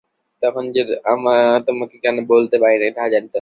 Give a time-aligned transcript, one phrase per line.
[0.41, 0.81] তখন যে
[1.67, 3.29] তোমাকে কেন বলিতে পারি নাই, তাহা জানি না।